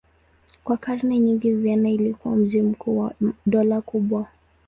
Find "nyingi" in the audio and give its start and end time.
1.19-1.51